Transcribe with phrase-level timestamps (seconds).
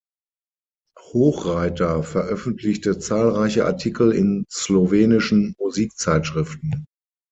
[1.13, 6.85] Hochreiter veröffentlichte zahlreiche Artikel in slowenischen Musikzeitschriften.